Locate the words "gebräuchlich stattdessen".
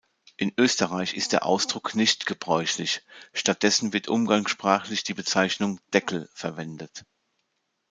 2.25-3.93